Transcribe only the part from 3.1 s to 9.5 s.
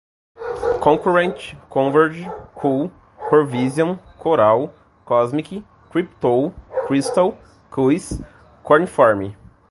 corvision, coral, cosmic, cryptol, crystal, cuis, cuneiform